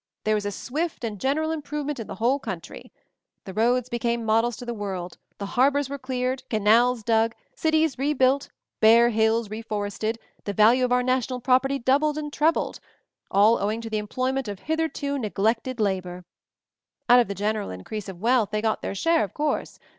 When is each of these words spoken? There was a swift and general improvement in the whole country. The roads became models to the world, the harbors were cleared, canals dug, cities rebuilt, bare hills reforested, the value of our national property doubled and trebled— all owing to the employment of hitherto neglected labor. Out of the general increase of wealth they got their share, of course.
There 0.23 0.33
was 0.33 0.47
a 0.47 0.51
swift 0.51 1.03
and 1.03 1.19
general 1.21 1.51
improvement 1.51 1.99
in 1.99 2.07
the 2.07 2.15
whole 2.15 2.39
country. 2.39 2.91
The 3.45 3.53
roads 3.53 3.87
became 3.87 4.25
models 4.25 4.57
to 4.57 4.65
the 4.65 4.73
world, 4.73 5.19
the 5.37 5.45
harbors 5.45 5.91
were 5.91 5.99
cleared, 5.99 6.41
canals 6.49 7.03
dug, 7.03 7.35
cities 7.55 7.99
rebuilt, 7.99 8.49
bare 8.79 9.09
hills 9.09 9.47
reforested, 9.49 10.17
the 10.43 10.53
value 10.53 10.83
of 10.85 10.91
our 10.91 11.03
national 11.03 11.39
property 11.39 11.77
doubled 11.77 12.17
and 12.17 12.33
trebled— 12.33 12.79
all 13.29 13.59
owing 13.59 13.79
to 13.81 13.91
the 13.91 13.99
employment 13.99 14.47
of 14.47 14.61
hitherto 14.61 15.19
neglected 15.19 15.79
labor. 15.79 16.25
Out 17.07 17.19
of 17.19 17.27
the 17.27 17.35
general 17.35 17.69
increase 17.69 18.09
of 18.09 18.19
wealth 18.19 18.49
they 18.49 18.59
got 18.59 18.81
their 18.81 18.95
share, 18.95 19.23
of 19.23 19.35
course. 19.35 19.77